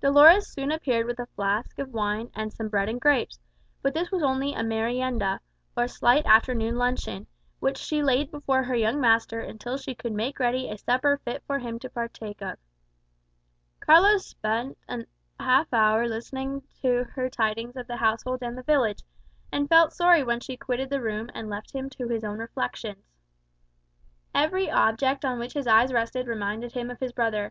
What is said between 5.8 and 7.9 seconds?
slight afternoon luncheon, which